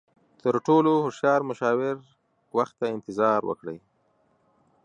[0.41, 1.95] تر ټولو هوښیار مشاور،
[2.57, 3.77] وخت ته انتظار وکړئ.